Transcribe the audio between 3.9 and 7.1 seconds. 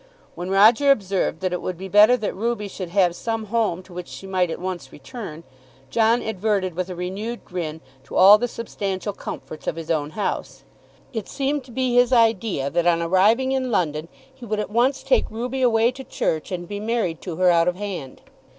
which she might at once return, John adverted with a